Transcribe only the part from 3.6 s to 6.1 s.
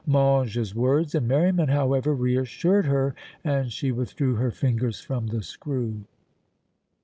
she withdrew her fingers from the screw.